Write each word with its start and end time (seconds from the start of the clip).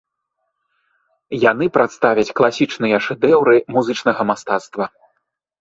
Яны 1.51 1.65
прадставяць 1.75 2.33
класічныя 2.39 2.97
шэдэўры 3.09 3.55
музычнага 3.77 4.21
мастацтва. 4.31 4.85